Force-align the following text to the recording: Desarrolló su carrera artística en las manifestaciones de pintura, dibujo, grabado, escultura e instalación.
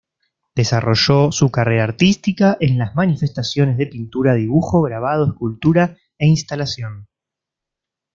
Desarrolló 0.55 1.31
su 1.31 1.51
carrera 1.51 1.83
artística 1.83 2.57
en 2.59 2.79
las 2.79 2.95
manifestaciones 2.95 3.77
de 3.77 3.85
pintura, 3.85 4.33
dibujo, 4.33 4.81
grabado, 4.81 5.27
escultura 5.27 5.95
e 6.17 6.25
instalación. 6.27 7.07